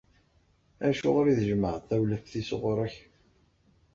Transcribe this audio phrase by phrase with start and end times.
[0.87, 2.95] Acuɣer i tjemɛeḍ tawlaft-is ɣur-k?